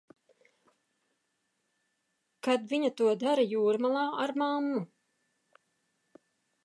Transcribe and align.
Kad 2.47 2.65
viņa 2.71 2.91
to 3.01 3.11
dara 3.25 3.45
Jūrmalā 3.51 4.07
ar 4.25 4.35
mammu. 4.45 4.85